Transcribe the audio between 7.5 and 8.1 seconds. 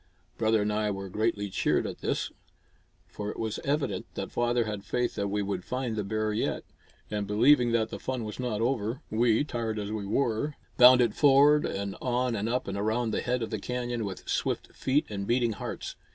that the